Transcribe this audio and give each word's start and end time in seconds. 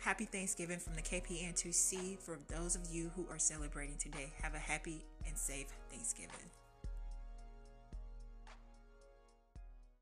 Happy 0.00 0.24
Thanksgiving 0.24 0.78
from 0.78 0.94
the 0.94 1.02
KPN2C 1.02 2.18
for 2.20 2.38
those 2.48 2.76
of 2.76 2.82
you 2.90 3.10
who 3.16 3.26
are 3.30 3.38
celebrating 3.38 3.96
today. 3.98 4.32
Have 4.42 4.54
a 4.54 4.58
happy 4.58 5.04
and 5.26 5.36
safe 5.36 5.66
Thanksgiving. 5.90 6.30